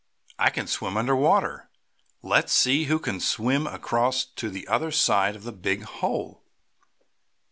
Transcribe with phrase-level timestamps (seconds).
[0.39, 1.69] "I can swim under water!"
[2.23, 6.43] "Let's see who can first swim across to the other side of the big hole!"